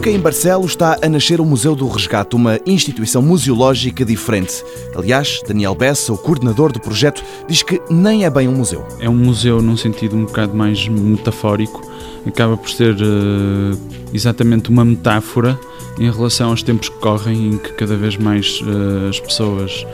[0.00, 4.64] porque em Barcelos está a nascer o Museu do Resgate, uma instituição museológica diferente.
[4.96, 8.82] Aliás, Daniel Bessa, o coordenador do projeto, diz que nem é bem um museu.
[8.98, 11.82] É um museu num sentido um bocado mais metafórico,
[12.26, 13.78] acaba por ser uh,
[14.12, 15.58] exatamente uma metáfora
[15.98, 19.84] em relação aos tempos que correm, em que cada vez mais uh, as pessoas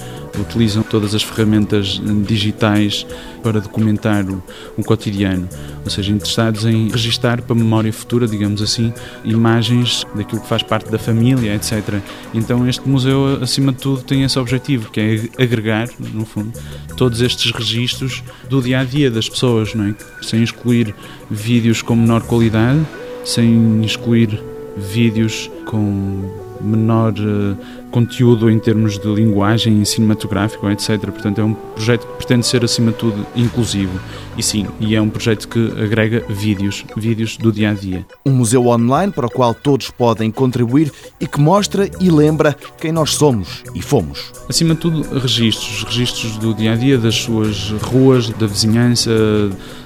[0.41, 3.07] utilizam todas as ferramentas digitais
[3.43, 4.43] para documentar o,
[4.77, 5.49] o cotidiano,
[5.85, 8.93] ou seja, interessados em registar para memória futura, digamos assim,
[9.25, 12.01] imagens daquilo que faz parte da família, etc.
[12.35, 16.53] Então este museu, acima de tudo, tem esse objetivo, que é agregar, no fundo,
[16.97, 19.95] todos estes registros do dia a dia das pessoas, não é?
[20.23, 20.95] sem excluir
[21.31, 22.81] vídeos com menor qualidade,
[23.25, 24.43] sem excluir
[24.77, 27.57] vídeos com menor uh,
[27.91, 30.99] conteúdo em termos de linguagem cinematográfico, etc.
[31.01, 33.99] Portanto, é um projeto que pretende ser, acima de tudo, inclusivo.
[34.37, 38.07] E sim, e é um projeto que agrega vídeos, vídeos do dia a dia.
[38.25, 42.93] Um museu online para o qual todos podem contribuir e que mostra e lembra quem
[42.93, 44.33] nós somos e fomos.
[44.49, 49.11] Acima de tudo, registros, registros do dia a dia, das suas ruas, da vizinhança,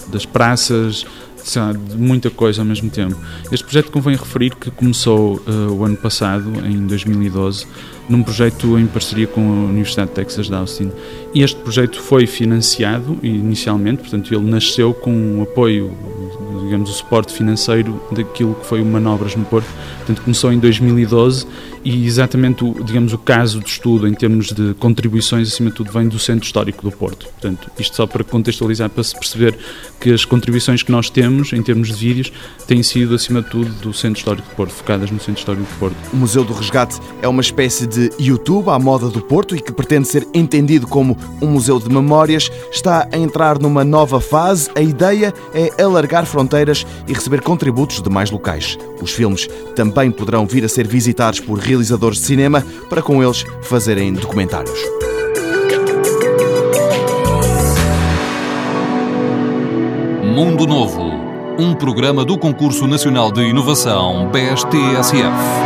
[0.08, 1.06] das praças,
[1.42, 3.16] de muita coisa ao mesmo tempo.
[3.50, 7.66] Este projeto convém referir que começou uh, o ano passado, em 2012,
[8.08, 10.90] num projeto em parceria com a Universidade de Texas de Austin.
[11.34, 15.96] E este projeto foi financiado inicialmente, portanto, ele nasceu com o apoio,
[16.62, 19.68] digamos, o suporte financeiro daquilo que foi o Manobras no Porto.
[19.98, 21.46] Portanto, começou em 2012
[21.84, 25.90] e exatamente o, digamos, o caso de estudo em termos de contribuições, acima de tudo,
[25.90, 27.26] vem do Centro Histórico do Porto.
[27.26, 29.56] Portanto, isto só para contextualizar, para se perceber
[29.98, 32.32] que as contribuições que nós temos em termos de vídeos
[32.66, 35.78] têm sido, acima de tudo, do Centro Histórico do Porto, focadas no Centro Histórico do
[35.78, 35.96] Porto.
[36.12, 39.72] O Museu do Resgate é uma espécie de YouTube à moda do Porto e que
[39.72, 44.70] pretende ser entendido como um museu de memórias, está a entrar numa nova fase.
[44.74, 48.76] A ideia é alargar fronteiras e receber contributos de mais locais.
[49.00, 53.44] Os filmes também poderão vir a ser visitados por realizadores de cinema para com eles
[53.62, 54.78] fazerem documentários.
[60.34, 61.12] Mundo Novo,
[61.58, 65.59] um programa do Concurso Nacional de Inovação BSTSF.